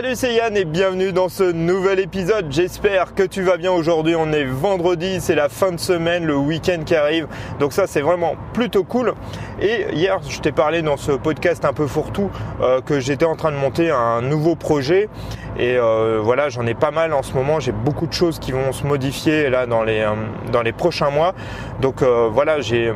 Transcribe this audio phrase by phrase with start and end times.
[0.00, 2.46] Salut, c'est Yann et bienvenue dans ce nouvel épisode.
[2.48, 4.14] J'espère que tu vas bien aujourd'hui.
[4.16, 7.26] On est vendredi, c'est la fin de semaine, le week-end qui arrive.
[7.58, 9.12] Donc ça, c'est vraiment plutôt cool.
[9.60, 12.30] Et hier, je t'ai parlé dans ce podcast un peu fourre-tout
[12.62, 15.10] euh, que j'étais en train de monter un nouveau projet.
[15.58, 17.60] Et euh, voilà, j'en ai pas mal en ce moment.
[17.60, 20.14] J'ai beaucoup de choses qui vont se modifier là dans les, euh,
[20.50, 21.34] dans les prochains mois.
[21.82, 22.94] Donc voilà, j'ai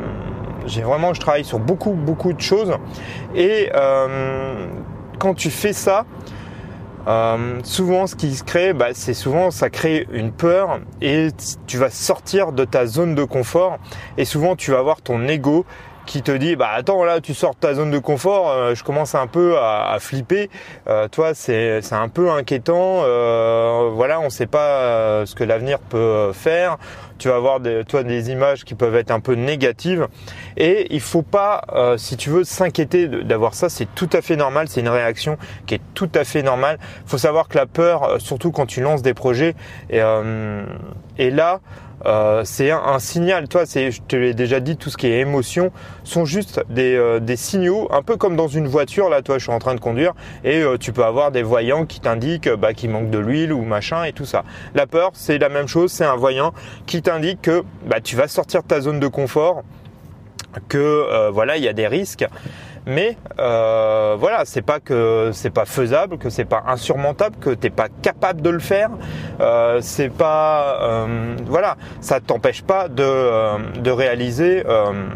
[0.65, 2.73] j'ai vraiment, je travaille sur beaucoup, beaucoup de choses.
[3.35, 3.69] Et
[5.19, 6.05] quand tu fais ça,
[7.07, 11.29] euh, souvent, ce qui se crée, bah, c'est souvent ça crée une peur et
[11.67, 13.77] tu vas sortir de ta zone de confort
[14.17, 15.65] et souvent tu vas avoir ton ego
[16.05, 18.83] qui te dit bah attends là tu sors de ta zone de confort euh, je
[18.83, 20.49] commence un peu à, flipper.
[20.87, 23.01] Euh, toi c'est c'est un peu inquiétant.
[23.03, 26.77] Euh, voilà on sait pas ce que l'avenir peut faire.
[27.17, 30.07] Tu vas avoir des, toi des images qui peuvent être un peu négatives.
[30.57, 31.63] Et il faut pas
[31.97, 34.67] si tu veux s'inquiéter d'avoir ça c'est tout à fait normal.
[34.69, 36.77] C'est une réaction qui est tout à fait normale.
[37.05, 39.55] Faut savoir que la peur surtout quand tu lances des projets
[39.89, 40.01] et,
[41.17, 41.61] et là
[42.05, 43.47] euh, c'est un, signal.
[43.47, 45.71] Toi, c'est, je te l'ai déjà dit, tout ce qui est émotion
[46.03, 49.09] sont juste des, euh, des, signaux, un peu comme dans une voiture.
[49.09, 51.85] Là, toi, je suis en train de conduire et euh, tu peux avoir des voyants
[51.85, 54.43] qui t'indiquent bah, qu'il manque de l'huile ou machin et tout ça.
[54.73, 55.91] La peur, c'est la même chose.
[55.91, 56.53] C'est un voyant
[56.85, 59.63] qui t'indique que bah, tu vas sortir de ta zone de confort,
[60.69, 62.25] que voilà, il y a des risques
[62.85, 67.69] mais euh, voilà, c'est pas que c'est pas faisable, que c'est pas insurmontable, que t'es
[67.69, 68.89] pas capable de le faire.
[69.39, 75.07] Euh, c'est pas euh, voilà, ça t'empêche pas de, euh, de réaliser euh,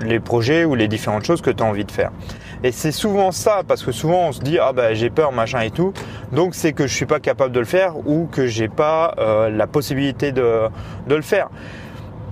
[0.00, 2.10] les projets ou les différentes choses que tu as envie de faire.
[2.62, 5.60] Et c'est souvent ça, parce que souvent on se dit ah ben j'ai peur machin
[5.60, 5.92] et tout,
[6.32, 9.14] donc c'est que je suis pas capable de le faire ou que j'ai pas
[9.50, 10.68] la possibilité de,
[11.06, 11.48] de le faire.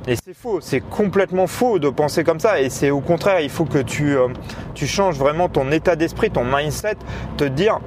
[0.09, 2.63] Et c'est faux, c'est complètement faux de penser comme ça.
[2.63, 4.29] Et c'est au contraire, il faut que tu, euh,
[4.73, 6.97] tu changes vraiment ton état d'esprit, ton mindset,
[7.37, 7.79] te dire,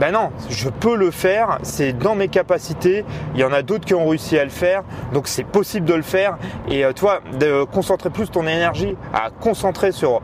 [0.00, 3.84] ben non, je peux le faire, c'est dans mes capacités, il y en a d'autres
[3.84, 6.36] qui ont réussi à le faire, donc c'est possible de le faire.
[6.68, 10.22] Et euh, toi, de concentrer plus ton énergie à concentrer sur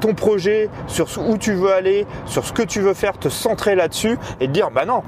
[0.00, 3.76] ton projet, sur où tu veux aller, sur ce que tu veux faire, te centrer
[3.76, 5.04] là-dessus et te dire, ben non,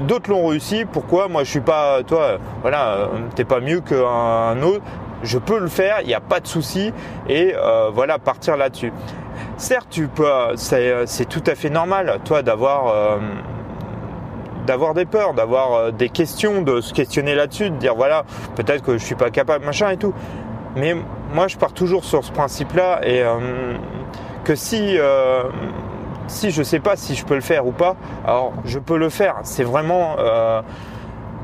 [0.00, 0.84] d'autres l'ont réussi.
[0.84, 1.28] Pourquoi?
[1.28, 2.02] Moi, je suis pas.
[2.02, 4.82] Toi, voilà, euh, t'es pas mieux qu'un autre.
[5.22, 6.00] Je peux le faire.
[6.00, 6.92] Il n'y a pas de souci.
[7.28, 8.92] Et euh, voilà, partir là-dessus.
[9.56, 10.26] Certes, tu peux.
[10.56, 13.18] C'est tout à fait normal, toi, d'avoir.
[14.66, 18.24] d'avoir des peurs, d'avoir des questions, de se questionner là-dessus, de dire voilà,
[18.54, 20.14] peut-être que je suis pas capable, machin et tout.
[20.76, 20.94] Mais
[21.34, 23.24] moi, je pars toujours sur ce principe-là et
[24.44, 24.96] que si
[26.32, 29.08] si je sais pas si je peux le faire ou pas, alors je peux le
[29.08, 29.36] faire.
[29.44, 30.62] C'est vraiment, euh,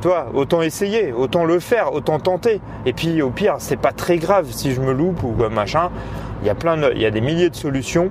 [0.00, 2.60] toi, autant essayer, autant le faire, autant tenter.
[2.86, 5.90] Et puis au pire, c'est pas très grave si je me loupe ou machin.
[6.42, 8.10] Il y a plein de, il y a des milliers de solutions.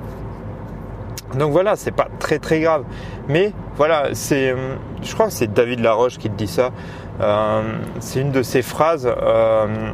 [1.35, 2.83] Donc voilà, c'est pas très très grave.
[3.27, 4.55] Mais voilà, c'est,
[5.01, 6.71] je crois que c'est David Laroche qui te dit ça.
[7.19, 7.63] Euh,
[7.99, 9.07] c'est une de ses phrases.
[9.07, 9.91] Euh,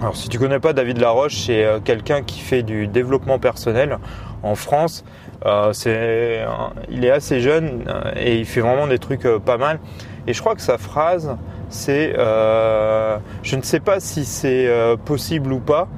[0.00, 3.98] alors si tu connais pas David Laroche, c'est quelqu'un qui fait du développement personnel
[4.42, 5.04] en France.
[5.44, 6.44] Euh, c'est,
[6.88, 9.80] il est assez jeune euh, et il fait vraiment des trucs euh, pas mal.
[10.26, 11.36] Et je crois que sa phrase,
[11.68, 14.70] c'est je ne sais pas si c'est
[15.04, 15.88] possible ou pas.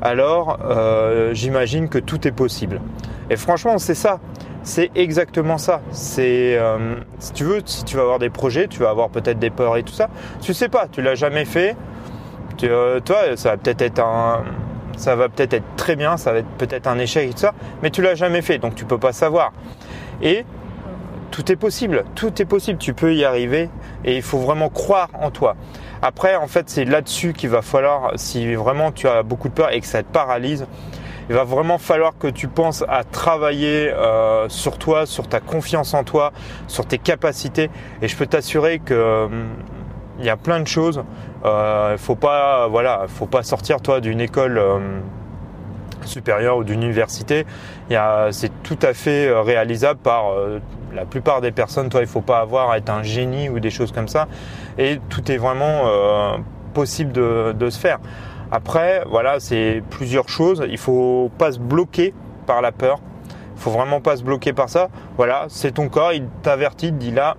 [0.00, 0.58] Alors,
[1.32, 2.80] j'imagine que tout est possible.
[3.30, 4.20] Et franchement, c'est ça.
[4.62, 5.80] C'est exactement ça.
[5.90, 6.56] C'est
[7.18, 9.76] si tu veux, si tu vas avoir des projets, tu vas avoir peut-être des peurs
[9.76, 10.08] et tout ça.
[10.40, 11.74] Tu sais pas, tu l'as jamais fait.
[12.58, 14.44] toi, ça va peut-être être un,
[14.96, 17.54] ça va peut-être être très bien, ça va être peut-être un échec et tout ça,
[17.82, 19.52] mais tu l'as jamais fait, donc tu peux pas savoir.
[20.22, 20.44] Et
[21.30, 23.68] tout est possible, tout est possible, tu peux y arriver
[24.04, 25.56] et il faut vraiment croire en toi.
[26.02, 29.72] Après, en fait, c'est là-dessus qu'il va falloir, si vraiment tu as beaucoup de peur
[29.72, 30.66] et que ça te paralyse,
[31.28, 35.94] il va vraiment falloir que tu penses à travailler euh, sur toi, sur ta confiance
[35.94, 36.32] en toi,
[36.68, 37.70] sur tes capacités.
[38.02, 39.48] Et je peux t'assurer que hum,
[40.18, 41.02] il y a plein de choses.
[41.44, 44.78] Euh, faut pas, voilà, faut pas sortir toi d'une école euh,
[46.06, 47.46] supérieure ou d'une université.
[48.30, 50.60] C'est tout à fait euh, réalisable par euh,
[50.92, 51.88] la plupart des personnes.
[51.88, 54.28] Toi, il faut pas avoir à être un génie ou des choses comme ça.
[54.78, 56.38] Et tout est vraiment
[56.72, 57.98] possible de, se faire.
[58.50, 60.64] Après, voilà, c'est plusieurs choses.
[60.68, 62.14] Il faut pas se bloquer
[62.46, 63.00] par la peur.
[63.56, 64.88] Il faut vraiment pas se bloquer par ça.
[65.16, 67.36] Voilà, c'est ton corps, il t'avertit, il dit là,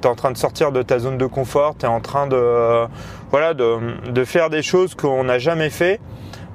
[0.00, 2.26] tu es en train de sortir de ta zone de confort, tu es en train
[2.26, 2.86] de,
[3.30, 6.00] voilà, de, faire des choses qu'on n'a jamais fait.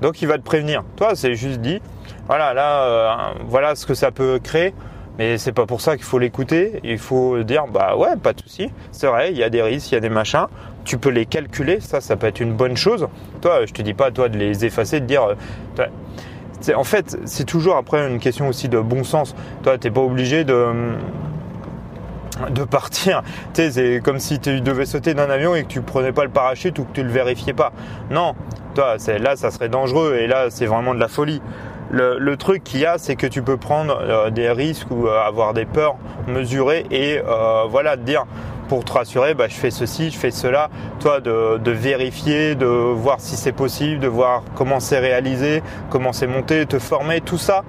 [0.01, 0.84] Donc il va te prévenir.
[0.95, 1.81] Toi, c'est juste dit,
[2.28, 3.16] voilà, là, euh,
[3.48, 4.74] voilà ce que ça peut créer.
[5.19, 6.80] Mais c'est pas pour ça qu'il faut l'écouter.
[6.84, 8.72] Il faut dire, bah ouais, pas de souci.
[8.92, 10.48] C'est vrai, il y a des risques, il y a des machins.
[10.86, 11.80] Tu peux les calculer.
[11.80, 13.07] Ça, ça peut être une bonne chose.
[13.42, 15.36] Toi, je te dis pas, toi, de les effacer, de dire.
[15.80, 15.86] Euh,
[16.75, 19.36] en fait, c'est toujours après une question aussi de bon sens.
[19.63, 20.96] Toi, t'es pas obligé de
[22.50, 23.22] de partir.
[23.54, 26.24] Tu sais, c'est comme si tu devais sauter d'un avion et que tu prenais pas
[26.24, 27.72] le parachute ou que tu le vérifiais pas.
[28.12, 28.36] Non,
[28.75, 31.42] toi, c'est là, ça serait dangereux et là, c'est vraiment de la folie.
[31.92, 35.22] Le, truc qu'il y a, c'est que tu peux prendre euh, des risques ou euh,
[35.22, 35.95] avoir des peurs
[36.28, 38.25] mesurées et euh, voilà, dire
[38.68, 40.72] pour te rassurer, bah, je fais ceci, je fais cela.
[41.00, 45.62] Toi, de, de vérifier, de voir si c'est possible, de voir comment c'est réalisé,
[45.92, 47.63] comment c'est monté, te former, tout ça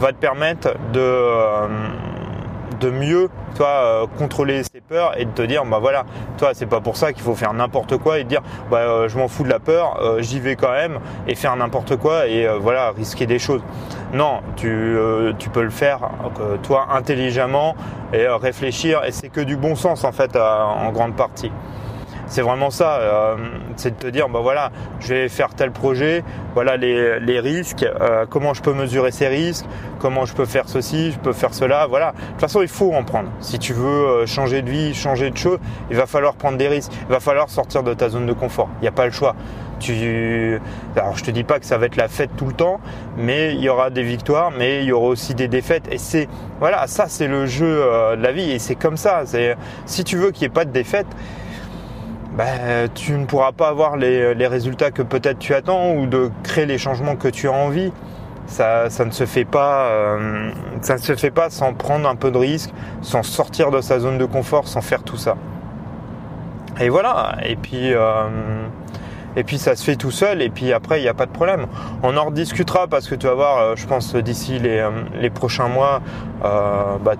[0.00, 1.68] va te permettre de
[2.82, 6.04] de mieux toi euh, contrôler ses peurs et de te dire bah voilà
[6.36, 9.16] toi c'est pas pour ça qu'il faut faire n'importe quoi et dire bah euh, je
[9.16, 10.98] m'en fous de la peur euh, j'y vais quand même
[11.28, 13.62] et faire n'importe quoi et voilà risquer des choses.
[14.12, 14.96] Non tu,
[15.38, 16.10] tu peux le faire
[16.62, 17.76] toi intelligemment
[18.12, 21.50] et réfléchir et c'est que du bon sens en fait en grande partie
[22.32, 23.36] c'est vraiment ça, euh,
[23.76, 26.24] c'est de te dire, bah voilà, je vais faire tel projet,
[26.54, 29.66] voilà les, risques, euh, comment je peux mesurer ces risques,
[29.98, 32.12] comment je peux faire ceci, je peux faire cela, voilà.
[32.12, 33.28] De toute façon, il faut en prendre.
[33.40, 35.58] Si tu veux euh, changer de vie, changer de choses,
[35.90, 38.70] il va falloir prendre des risques, il va falloir sortir de ta zone de confort.
[38.78, 39.36] Il n'y a pas le choix.
[39.78, 40.58] Tu...
[40.96, 42.80] Alors je te dis pas que ça va être la fête tout le temps,
[43.18, 45.86] mais il y aura des victoires, mais il y aura aussi des défaites.
[45.92, 46.28] Et c'est
[46.60, 47.84] voilà, ça c'est le jeu
[48.16, 49.24] de la vie et c'est comme ça.
[49.84, 51.08] Si tu veux qu'il n'y ait pas de défaites,
[52.36, 56.66] bah, tu ne pourras pas avoir les, résultats que peut-être tu attends ou de créer
[56.66, 57.92] les changements que tu as envie.
[58.46, 60.50] Ça, ça ne se fait pas, euh,
[60.80, 62.70] ça se fait pas sans prendre un peu de risque,
[63.00, 65.36] sans sortir de sa zone de confort, sans faire tout ça.
[66.80, 67.36] Et voilà.
[67.44, 68.28] Et puis, euh,
[69.36, 70.42] et puis ça se fait tout seul.
[70.42, 71.66] Et puis après, il n'y a pas de problème.
[72.02, 74.86] On en rediscutera parce que tu vas voir, euh, je pense d'ici les,
[75.20, 76.00] les prochains mois,
[76.42, 77.14] bah,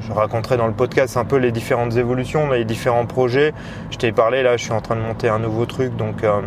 [0.00, 3.52] je raconterai dans le podcast un peu les différentes évolutions, les différents projets.
[3.90, 6.40] Je t'ai parlé là, je suis en train de monter un nouveau truc, donc euh,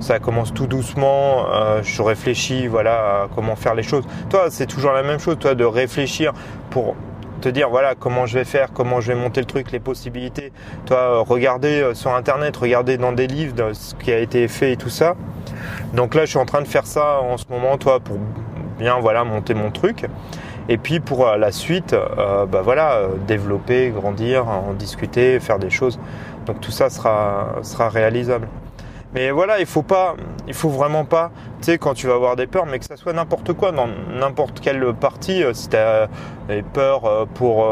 [0.00, 1.46] ça commence tout doucement.
[1.52, 4.04] Euh, je réfléchis, voilà, à comment faire les choses.
[4.28, 6.32] Toi, c'est toujours la même chose, toi, de réfléchir
[6.70, 6.96] pour
[7.40, 10.52] te dire voilà comment je vais faire, comment je vais monter le truc, les possibilités.
[10.86, 14.76] Toi, euh, regarder sur internet, regarder dans des livres ce qui a été fait et
[14.76, 15.14] tout ça.
[15.94, 18.18] Donc là, je suis en train de faire ça en ce moment, toi, pour
[18.78, 20.06] bien voilà monter mon truc.
[20.68, 25.58] Et puis pour euh, la suite, euh, bah voilà, euh, développer, grandir, en discuter, faire
[25.58, 25.98] des choses.
[26.46, 28.48] Donc tout ça sera, sera réalisable.
[29.12, 30.14] Mais voilà, il faut pas,
[30.46, 32.96] il faut vraiment pas, tu sais, quand tu vas avoir des peurs, mais que ça
[32.96, 36.08] soit n'importe quoi, dans n'importe quelle partie, si tu as
[36.46, 36.62] des
[37.34, 37.68] pour,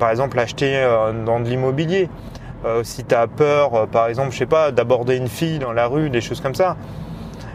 [0.00, 0.84] par exemple, acheter
[1.24, 2.10] dans de l'immobilier,
[2.82, 6.10] si tu as peur, par exemple, je sais pas, d'aborder une fille dans la rue,
[6.10, 6.76] des choses comme ça,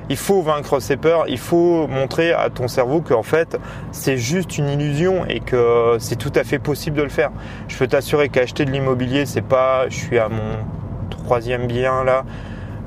[0.09, 3.57] il faut vaincre ses peurs, il faut montrer à ton cerveau qu'en fait
[3.91, 7.31] c'est juste une illusion et que c'est tout à fait possible de le faire.
[7.67, 10.65] Je peux t'assurer qu'acheter de l'immobilier, c'est pas, je suis à mon
[11.09, 12.23] troisième bien là.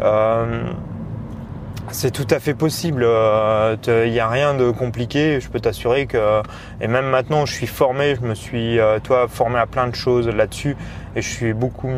[0.02, 0.62] Euh,
[1.90, 3.02] c'est tout à fait possible.
[3.02, 5.40] Il euh, n'y a rien de compliqué.
[5.40, 6.42] Je peux t'assurer que,
[6.80, 8.14] et même maintenant, je suis formé.
[8.14, 10.76] Je me suis, euh, toi, formé à plein de choses là-dessus,
[11.16, 11.90] et je suis beaucoup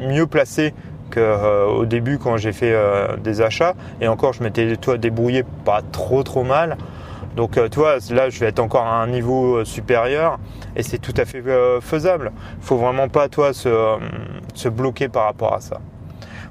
[0.00, 0.74] mieux placé
[1.16, 3.74] euh, au début quand j'ai fait euh, des achats.
[4.00, 6.76] Et encore, je m'étais toi débrouillé pas trop trop mal.
[7.36, 10.38] Donc euh, tu vois, là je vais être encore à un niveau supérieur
[10.76, 11.42] et c'est tout à fait
[11.80, 12.32] faisable.
[12.60, 15.78] Faut vraiment pas toi se bloquer par rapport à ça.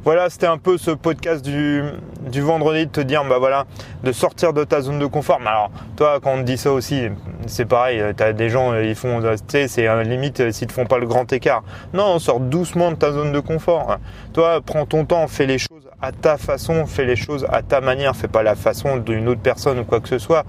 [0.03, 1.83] Voilà, c'était un peu ce podcast du,
[2.27, 3.67] du vendredi de te dire, bah voilà,
[4.03, 5.39] de sortir de ta zone de confort.
[5.39, 7.03] Mais alors, toi, quand on te dit ça aussi,
[7.45, 10.87] c'est pareil, tu as des gens, ils font, tu sais, c'est limite s'ils te font
[10.87, 11.61] pas le grand écart.
[11.93, 13.97] Non, sort doucement de ta zone de confort.
[14.33, 17.79] Toi, prends ton temps, fais les choses à ta façon, fais les choses à ta
[17.79, 20.45] manière, fais pas la façon d'une autre personne ou quoi que ce soit.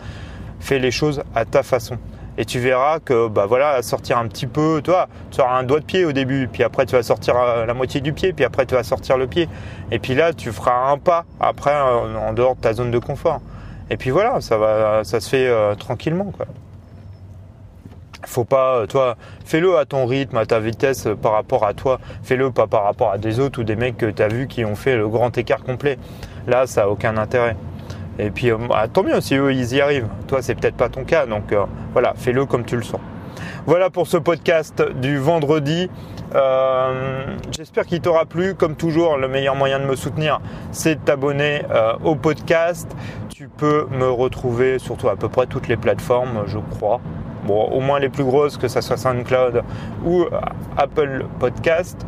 [0.61, 1.99] Fais les choses à ta façon
[2.39, 5.81] et tu verras que bah voilà sortir un petit peu toi tu auras un doigt
[5.81, 8.45] de pied au début puis après tu vas sortir euh, la moitié du pied puis
[8.45, 9.49] après tu vas sortir le pied.
[9.91, 13.41] Et puis là tu feras un pas après en dehors de ta zone de confort.
[13.91, 16.47] Et puis voilà ça va ça se fait euh, tranquillement quoi.
[18.25, 22.01] Faut pas euh, toi fais-le à ton rythme à ta vitesse par rapport à toi.
[22.23, 24.65] Fais-le pas par rapport à des autres ou des mecs que tu as vu qui
[24.65, 25.99] ont fait le grand écart complet.
[26.47, 27.57] Là ça a aucun intérêt
[28.19, 30.09] et puis, euh, bah, tant mieux si eux, ils y arrivent.
[30.29, 31.27] Toi, c'est peut-être pas ton cas.
[31.27, 33.01] Donc, euh, voilà, fais-le comme tu le sens.
[33.65, 35.89] Voilà pour ce podcast du vendredi.
[36.35, 38.55] Euh, j'espère qu'il t'aura plu.
[38.55, 40.41] Comme toujours, le meilleur moyen de me soutenir,
[40.73, 41.63] c'est de t'abonner
[42.03, 42.91] au podcast.
[43.29, 47.01] Tu peux me retrouver surtout à peu près toutes les plateformes, je crois.
[47.45, 49.63] Bon, au moins les plus grosses, que ça soit SoundCloud
[50.05, 50.27] ou
[50.77, 52.07] Apple Podcast.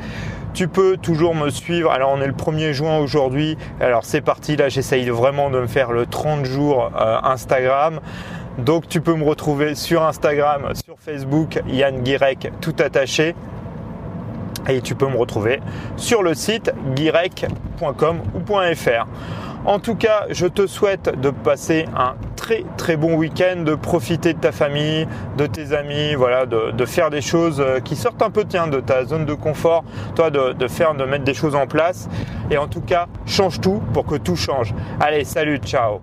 [0.53, 1.91] Tu peux toujours me suivre.
[1.91, 3.59] Alors on est le 1er juin aujourd'hui.
[3.81, 8.01] Alors c'est parti, là j'essaye vraiment de me faire le 30 jours euh, Instagram.
[8.59, 13.35] Donc tu peux me retrouver sur Instagram, sur Facebook, Yann Guirec, tout attaché.
[14.69, 15.61] Et tu peux me retrouver
[15.97, 19.07] sur le site guirec.com ou .fr.
[19.67, 22.15] En tout cas, je te souhaite de passer un
[22.45, 25.09] très très bon week-end, de profiter de ta famille,
[25.39, 29.07] de tes amis, voilà, de, faire des choses euh, qui sortent un peu de ta
[29.07, 29.83] zone de confort,
[30.15, 32.07] toi de faire, de mettre des choses en place.
[32.51, 34.75] Et en tout cas, change tout pour que tout change.
[35.01, 36.03] Allez, salut, ciao